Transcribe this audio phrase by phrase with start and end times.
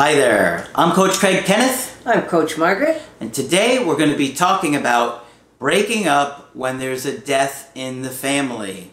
[0.00, 3.02] Hi there, I'm Coach Craig Kenneth, I'm Coach Margaret.
[3.20, 5.26] and today we're going to be talking about
[5.58, 8.92] breaking up when there's a death in the family.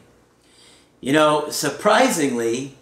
[1.00, 2.76] You know, surprisingly,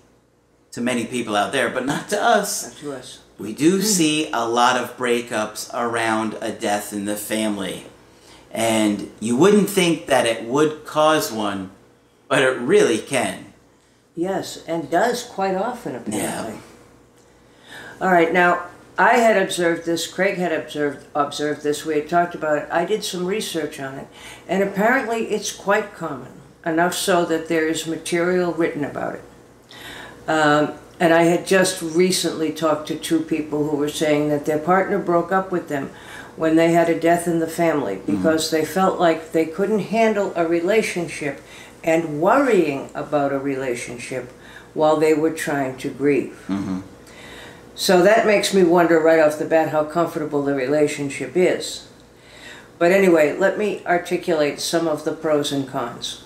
[0.72, 3.20] to many people out there, but not to us, Up to us.
[3.38, 7.86] we do see a lot of breakups around a death in the family.
[8.52, 11.70] And you wouldn't think that it would cause one,
[12.28, 13.54] but it really can.
[14.16, 16.60] Yes, and does quite often apparently.
[18.02, 18.66] All right, now
[18.98, 20.06] I had observed this.
[20.06, 21.86] Craig had observed observed this.
[21.86, 22.68] We had talked about it.
[22.72, 24.08] I did some research on it,
[24.48, 26.32] and apparently it's quite common.
[26.66, 29.24] Enough so that there is material written about it.
[30.28, 34.58] Um, and I had just recently talked to two people who were saying that their
[34.58, 35.92] partner broke up with them
[36.36, 40.34] when they had a death in the family because they felt like they couldn't handle
[40.36, 41.40] a relationship
[41.84, 44.32] and worrying about a relationship
[44.74, 46.44] while they were trying to grieve.
[47.76, 51.88] So that makes me wonder right off the bat how comfortable the relationship is.
[52.80, 56.24] But anyway, let me articulate some of the pros and cons.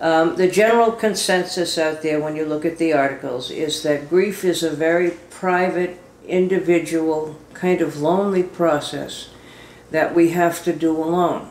[0.00, 4.44] Um, the general consensus out there when you look at the articles is that grief
[4.44, 9.30] is a very private, individual, kind of lonely process
[9.90, 11.50] that we have to do alone.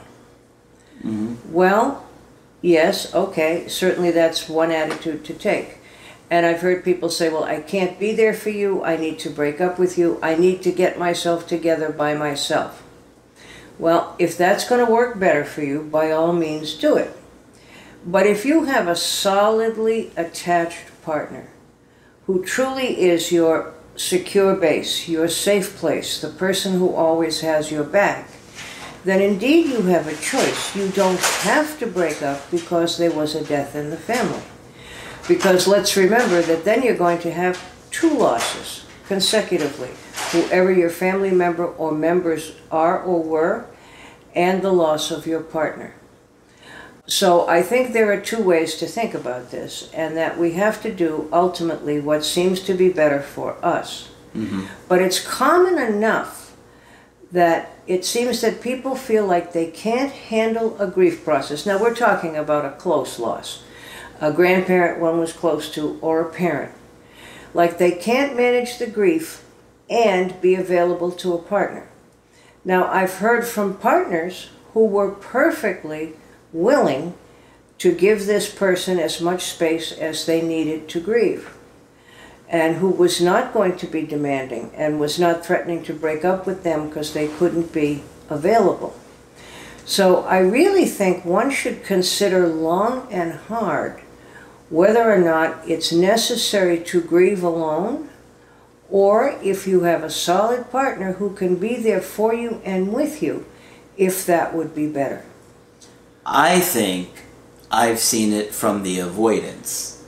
[1.52, 2.06] Well,
[2.62, 5.77] yes, okay, certainly that's one attitude to take.
[6.30, 9.30] And I've heard people say, well, I can't be there for you, I need to
[9.30, 12.84] break up with you, I need to get myself together by myself.
[13.80, 17.16] Well, if that's going to work better for you, by all means do it.
[18.06, 21.50] But if you have a solidly attached partner
[22.26, 27.84] who truly is your secure base, your safe place, the person who always has your
[27.84, 28.30] back,
[29.04, 30.76] then indeed you have a choice.
[30.76, 34.44] You don't have to break up because there was a death in the family.
[35.28, 37.62] Because let's remember that then you're going to have
[37.92, 39.90] two losses consecutively
[40.32, 43.66] whoever your family member or members are or were,
[44.36, 45.94] and the loss of your partner.
[47.06, 50.82] So I think there are two ways to think about this, and that we have
[50.82, 54.10] to do ultimately what seems to be better for us.
[54.36, 54.66] Mm-hmm.
[54.90, 56.56] But it's common enough
[57.32, 61.66] that it seems that people feel like they can't handle a grief process.
[61.66, 63.64] Now we're talking about a close loss,
[64.20, 66.74] a grandparent one was close to, or a parent.
[67.54, 69.44] Like they can't manage the grief
[69.90, 71.88] and be available to a partner.
[72.66, 76.14] Now I've heard from partners who were perfectly
[76.52, 77.16] willing
[77.78, 81.58] to give this person as much space as they needed to grieve
[82.50, 86.46] and who was not going to be demanding and was not threatening to break up
[86.46, 88.98] with them because they couldn't be available.
[89.86, 94.02] So I really think one should consider long and hard
[94.70, 98.10] whether or not it's necessary to grieve alone
[98.90, 103.22] or if you have a solid partner who can be there for you and with
[103.22, 103.46] you,
[103.98, 105.24] if that would be better.
[106.26, 107.10] I think
[107.72, 110.04] I've seen it from the avoidance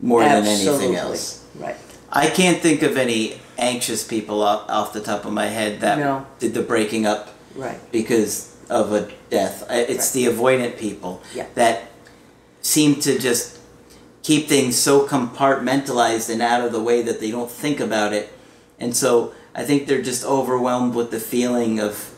[0.00, 1.44] more than anything else.
[1.58, 1.76] Right.
[2.10, 5.98] I can't think of any anxious people off, off the top of my head that
[5.98, 6.26] No.
[6.38, 7.78] did the breaking up Right.
[7.92, 9.64] because of a death.
[9.70, 11.46] It's the avoidant people Yeah.
[11.54, 11.82] that
[12.62, 13.56] seem to just
[14.22, 18.32] keep things so compartmentalized and out of the way that they don't think about it.
[18.78, 22.14] And so I think they're just overwhelmed with the feeling of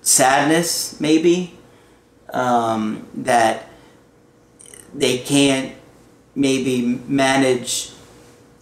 [0.00, 1.58] sadness, maybe,
[2.32, 3.68] um, that
[4.94, 5.74] they can't
[6.34, 7.90] maybe manage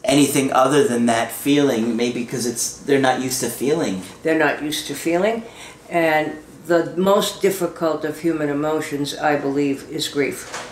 [0.02, 4.62] anything other than that feeling maybe because it's they're not used to feeling they're not
[4.62, 5.42] used to feeling.
[5.90, 10.69] And the most difficult of human emotions, I believe, is grief.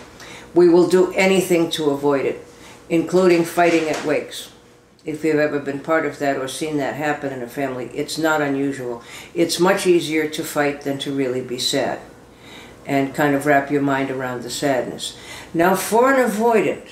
[0.53, 2.45] We will do anything to avoid it,
[2.89, 4.51] including fighting at wakes.
[5.05, 8.17] If you've ever been part of that or seen that happen in a family, it's
[8.17, 9.01] not unusual.
[9.33, 11.99] It's much easier to fight than to really be sad
[12.85, 15.17] and kind of wrap your mind around the sadness.
[15.53, 16.89] Now, for an avoidant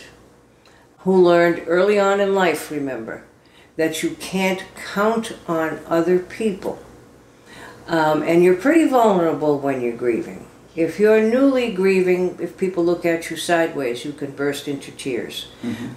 [1.00, 3.24] who learned early on in life, remember,
[3.76, 6.80] that you can't count on other people
[7.88, 10.47] um, and you're pretty vulnerable when you're grieving.
[10.78, 15.48] If you're newly grieving, if people look at you sideways, you can burst into tears.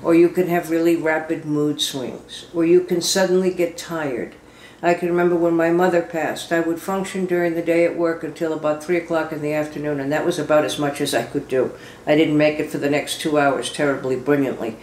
[0.02, 2.46] Or you can have really rapid mood swings.
[2.54, 4.34] Or you can suddenly get tired.
[4.82, 8.24] I can remember when my mother passed, I would function during the day at work
[8.24, 11.24] until about 3 o'clock in the afternoon, and that was about as much as I
[11.24, 11.72] could do.
[12.06, 14.78] I didn't make it for the next two hours terribly brilliantly.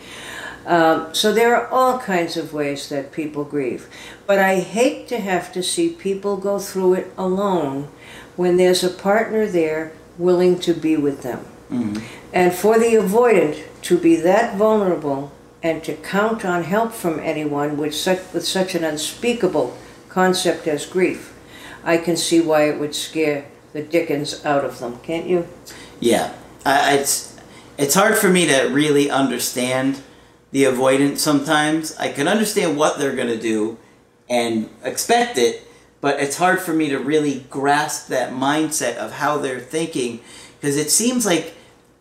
[0.67, 3.87] Um, so there are all kinds of ways that people grieve.
[4.27, 7.87] But I hate to have to see people go through it alone
[8.35, 11.45] when there's a partner there willing to be with them.
[11.71, 12.05] Mm-hmm.
[12.33, 15.31] And for the avoidant to be that vulnerable
[15.63, 19.77] and to count on help from anyone with such, with such an unspeakable
[20.09, 21.33] concept as grief,
[21.83, 25.47] I can see why it would scare the dickens out of them, can't you?
[25.99, 26.33] Yeah,
[26.65, 27.35] I, it's
[27.77, 30.01] it's hard for me to really understand
[30.51, 31.95] the avoidance sometimes.
[31.97, 33.77] I can understand what they're gonna do
[34.29, 35.67] and expect it,
[36.01, 40.19] but it's hard for me to really grasp that mindset of how they're thinking
[40.59, 41.55] because it seems like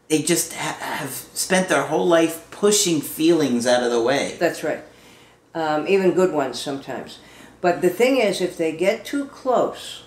[0.08, 4.36] they just ha- have spent their whole life pushing feelings out of the way.
[4.38, 4.82] That's right.
[5.54, 7.18] Um, even good ones sometimes.
[7.60, 10.04] But the thing is, if they get too close,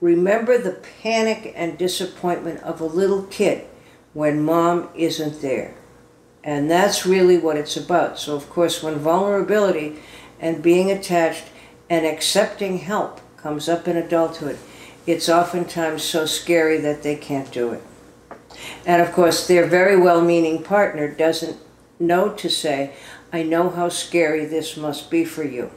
[0.00, 3.66] remember the panic and disappointment of a little kid
[4.12, 5.74] when mom isn't there.
[6.42, 8.18] And that's really what it's about.
[8.18, 9.98] So, of course, when vulnerability
[10.40, 11.44] and being attached
[11.88, 14.58] and accepting help comes up in adulthood,
[15.06, 17.82] it's oftentimes so scary that they can't do it.
[18.84, 21.58] And of course, their very well meaning partner doesn't
[21.98, 22.94] know to say,
[23.32, 25.70] I know how scary this must be for you.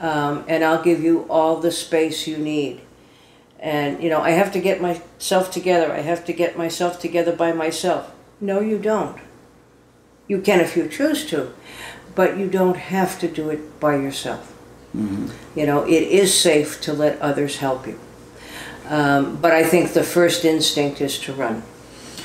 [0.00, 2.80] Um, and I'll give you all the space you need.
[3.58, 5.92] And, you know, I have to get myself together.
[5.92, 8.12] I have to get myself together by myself.
[8.40, 9.18] No, you don't.
[10.28, 11.52] You can if you choose to,
[12.16, 14.52] but you don't have to do it by yourself.
[14.94, 18.00] You know, it is safe to let others help you.
[18.88, 21.56] Um, but I think the first instinct is to run.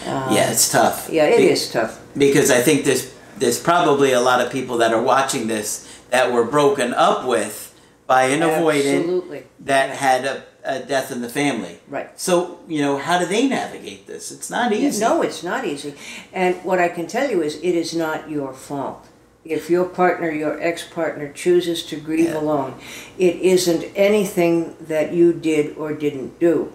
[0.07, 1.09] Um, yeah, it's tough.
[1.11, 1.99] Yeah, it Be- is tough.
[2.17, 6.31] because I think there's there's probably a lot of people that are watching this that
[6.31, 7.73] were broken up with
[8.07, 9.95] by an avoidant that Yeah.
[9.95, 11.79] had a, a death in the family.
[11.89, 12.09] Right.
[12.19, 14.31] So you know, how do they navigate this?
[14.31, 15.01] It's not easy.
[15.03, 15.93] No, it's not easy.
[16.31, 19.07] And what I can tell you is it is not your fault.
[19.43, 22.37] If your partner, your ex partner, chooses to grieve Yeah.
[22.39, 22.75] alone,
[23.17, 26.71] it isn't anything that you did or didn't do.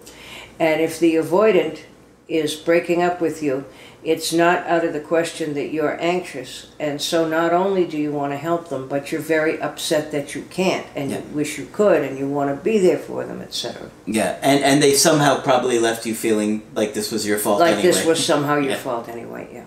[0.59, 1.79] And if the avoidant
[2.27, 3.63] is breaking up with you,
[4.03, 6.67] it's not out of the question that you're anxious.
[6.77, 10.35] And so not only do you want to help them, but you're very upset that
[10.35, 11.17] you can't and Yeah.
[11.17, 13.89] you wish you could and you want to be there for them, etc.
[14.05, 17.59] Yeah, and and they somehow probably left you feeling like this was your fault.
[17.61, 17.87] like anyway.
[17.91, 18.77] this was somehow your Yeah.
[18.77, 19.63] fault anyway yeah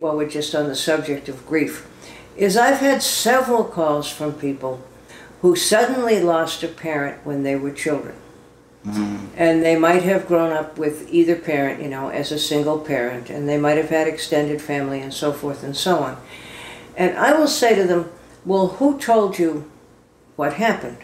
[0.00, 1.84] well we're just on the subject of grief
[2.38, 4.80] is i've had several calls from people
[5.42, 8.14] who suddenly lost a parent when they were children.
[8.84, 9.28] Mm.
[9.36, 13.28] And they might have grown up with either parent you know as a single parent
[13.28, 16.16] and they might have had extended family and so forth and so on.
[16.96, 18.10] And i will say to them
[18.44, 19.70] well who told you
[20.36, 20.98] what happened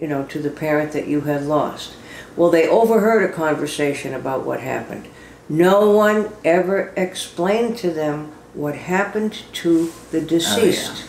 [0.00, 1.96] you know to the parent that you had lost?
[2.36, 5.08] Well they overheard a conversation about what happened.
[5.48, 11.04] No one ever explained to them what happened to the oh, deceased.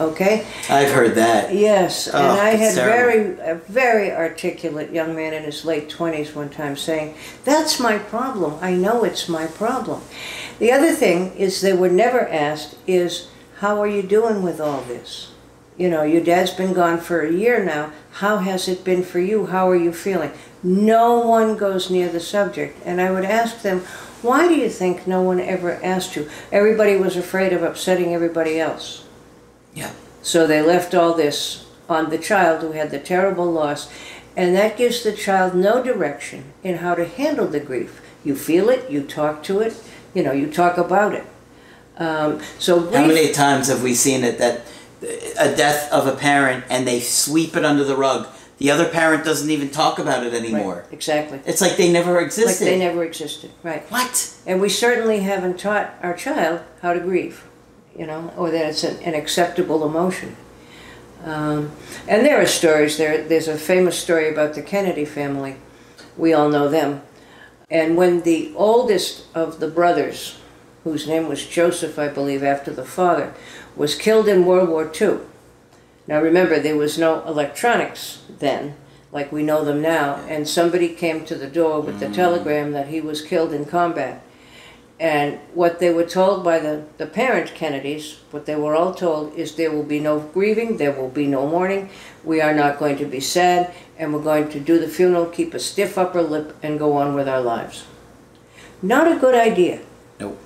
[0.00, 0.46] Okay?
[0.68, 1.54] I've heard that.
[1.54, 2.96] Yes, and Oh, I had terrible.
[2.96, 7.14] very a very articulate young man in his late twenties one time saying,
[7.44, 8.58] "That's my problem.
[8.60, 10.00] I know it's my problem."
[10.58, 13.28] The other thing is they were never asked is,
[13.60, 15.28] "How are you doing with all this?"
[15.76, 17.90] You know, your dad's been gone for a year now.
[18.20, 19.46] How has it been for you?
[19.46, 20.32] How are you feeling?
[20.62, 23.82] No one goes near the subject, and I would ask them,
[24.24, 28.58] "Why do you think no one ever asked you?" Everybody was afraid of upsetting everybody
[28.58, 29.04] else.
[29.74, 29.90] Yeah.
[30.22, 33.88] So they left all this on the child who had the terrible loss,
[34.36, 38.00] and that gives the child no direction in how to handle the grief.
[38.24, 39.76] You feel it, you talk to it,
[40.14, 41.24] you know, you talk about it.
[41.98, 44.62] Um, so grief, How many times have we seen it that
[45.38, 48.26] a death of a parent and they sweep it under the rug?
[48.58, 50.84] The other parent doesn't even talk about it Right, anymore.
[50.92, 52.66] exactly, It's like they never like existed.
[52.66, 53.82] they never existed, right?
[53.90, 54.32] what?
[54.46, 57.44] And we certainly haven't taught our child how to grieve,
[57.98, 60.36] you know, or that it's an, an acceptable emotion.
[61.24, 61.72] Um,
[62.06, 62.96] and there are stories.
[62.98, 65.56] There, there's a famous story about the Kennedy family.
[66.16, 67.02] We all know them.
[67.70, 70.38] And when the oldest of the brothers,
[70.84, 73.32] whose name was Joseph, I believe, after the father,
[73.74, 75.18] was killed in World War II.
[76.06, 78.76] Now remember, there was no electronics then,
[79.12, 82.14] like we know them now, and somebody came to the door with the mm.
[82.14, 84.22] telegram that he was killed in combat.
[85.00, 89.34] And what they were told by the, the parent Kennedys, what they were all told
[89.34, 91.90] is there will be no grieving, there will be no mourning,
[92.22, 95.52] we are not going to be sad, and we're going to do the funeral, keep
[95.52, 97.86] a stiff upper lip, and go on with our lives.
[98.82, 99.80] Not a good idea.
[100.20, 100.38] Nope.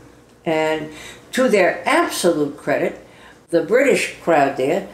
[0.45, 0.93] And
[1.33, 3.05] to their absolute credit,
[3.51, 4.89] the British crowd there,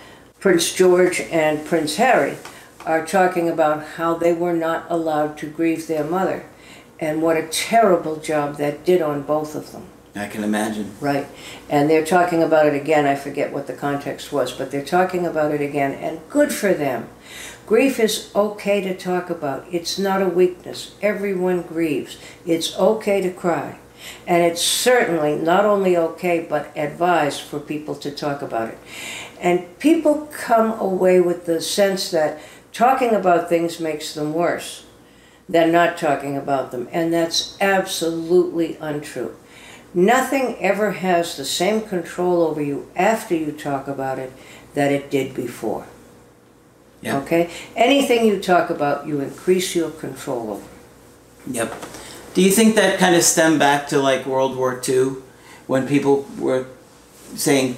[0.44, 2.36] Prince George and Prince Harry,
[2.84, 6.44] are talking about how they were not allowed to grieve their mother
[7.00, 9.86] and what a terrible job that did on both of them.
[10.14, 10.96] I can imagine.
[11.00, 11.26] Right.
[11.70, 13.06] And they're talking about it again.
[13.06, 16.74] I forget what the context was, but they're talking about it again, and good for
[16.74, 17.08] them.
[17.64, 20.94] Grief is okay to talk about, it's not a weakness.
[21.00, 22.18] Everyone grieves.
[22.44, 23.78] It's okay to cry.
[24.26, 28.78] And it's certainly not only okay, but advised for people to talk about it.
[29.40, 32.40] And people come away with the sense that
[32.72, 34.84] talking about things makes them worse
[35.48, 36.88] than not talking about them.
[36.92, 39.36] And that's absolutely untrue.
[39.92, 44.32] Nothing ever has the same control over you after you talk about it
[44.74, 45.86] that it did before.
[47.00, 47.18] Yeah.
[47.18, 47.50] Okay?
[47.76, 50.66] Anything you talk about, you increase your control over.
[51.46, 51.74] Yep.
[52.32, 55.16] Do you think that kind of stemmed back to like World War II
[55.66, 56.66] when people were
[57.36, 57.76] saying,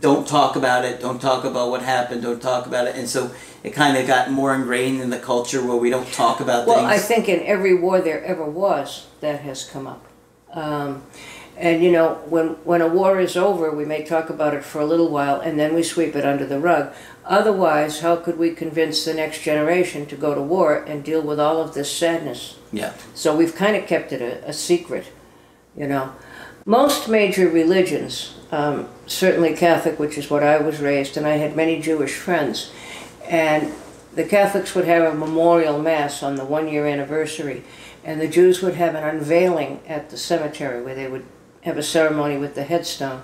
[0.00, 2.96] don't talk about it, don't talk about what happened, don't talk about it?
[2.96, 3.30] And so
[3.62, 6.84] it kind of got more ingrained in the culture where we don't talk about Well,
[6.84, 10.04] I think in every war there ever was, that has come up.
[10.52, 11.04] Um,
[11.56, 14.80] and you know, when, when a war is over, we may talk about it for
[14.80, 16.92] a little while and then we sweep it under the rug.
[17.24, 21.40] Otherwise, how could we convince the next generation to go to war and deal with
[21.40, 22.56] all of this sadness?
[22.72, 22.92] yeah.
[23.14, 25.06] So we've kind of kept it a, a secret,
[25.76, 26.12] you know.
[26.66, 31.56] Most major religions, um, certainly Catholic, which is what I was raised, and I had
[31.56, 32.70] many Jewish friends,
[33.26, 33.72] and
[34.14, 37.64] the Catholics would have a memorial mass on the one year anniversary,
[38.04, 41.24] and the Jews would have an unveiling at the cemetery where they would
[41.62, 43.22] have a ceremony with the headstone.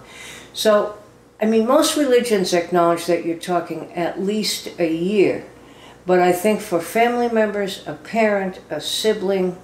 [0.52, 0.96] So,
[1.40, 5.44] I mean, most religions acknowledge that you're talking at least a year,
[6.06, 9.58] but I think for family members, a parent, a sibling,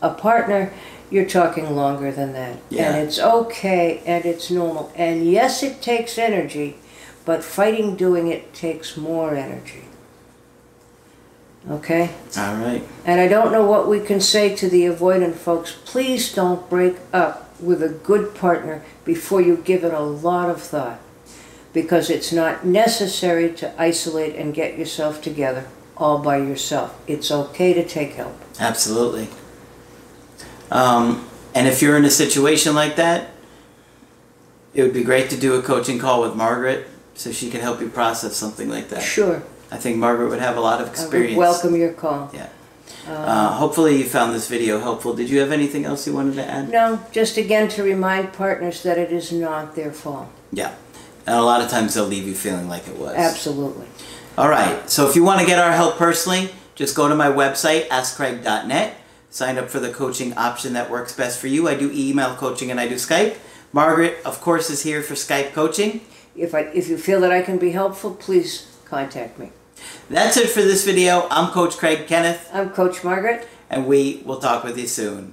[0.00, 0.72] a partner,
[1.10, 2.58] you're talking longer than that.
[2.70, 2.94] Yeah.
[2.94, 4.92] And it's okay and it's normal.
[4.96, 6.76] And yes, it takes energy,
[7.24, 9.84] but fighting doing it takes more energy.
[11.70, 12.10] Okay?
[12.36, 12.82] All right.
[13.04, 15.76] And I don't know what we can say to the avoidant folks.
[15.84, 20.60] Please don't break up with a good partner before you give it a lot of
[20.60, 21.00] thought.
[21.72, 27.00] Because it's not necessary to isolate and get yourself together all by yourself.
[27.06, 28.34] It's okay to take help.
[28.60, 29.28] Absolutely.
[30.70, 33.30] Um, and if you're in a situation like that,
[34.74, 37.80] it would be great to do a coaching call with Margaret so she can help
[37.80, 39.02] you process something like that.
[39.02, 39.42] Sure.
[39.70, 41.36] I think Margaret would have a lot of I would experience.
[41.36, 42.30] welcome your call.
[42.34, 42.48] Yeah.
[43.06, 45.14] Uh, hopefully you found this video helpful.
[45.14, 46.70] Did you have anything else you wanted to add?
[46.70, 50.28] No, just again to remind partners that it is not their fault.
[50.52, 50.74] Yeah.
[51.26, 53.14] And a lot of times they'll leave you feeling like it was.
[53.14, 53.86] Absolutely.
[54.36, 54.88] All right.
[54.90, 58.96] So if you want to get our help personally, just go to my website, askcraig.net.
[59.34, 61.66] Sign up for the coaching option that works best for you.
[61.68, 63.34] I do email coaching and I do Skype.
[63.72, 66.02] Margaret, of course, is here for Skype coaching.
[66.36, 69.50] If I if you feel that I can be helpful, please contact me.
[70.08, 71.26] That's it for this video.
[71.32, 73.48] I'm Coach Craig Kenneth, I'm Coach Margaret.
[73.68, 75.32] and we will talk with you soon.